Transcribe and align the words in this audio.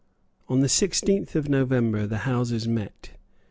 On 0.49 0.61
the 0.61 0.67
sixteenth 0.67 1.35
of 1.35 1.47
November 1.47 2.07
the 2.07 2.25
Houses 2.25 2.67
met. 2.67 3.11